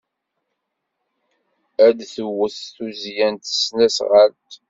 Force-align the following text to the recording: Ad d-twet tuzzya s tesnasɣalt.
Ad 1.85 1.95
d-twet 1.97 2.57
tuzzya 2.75 3.29
s 3.41 3.49
tesnasɣalt. 3.49 4.51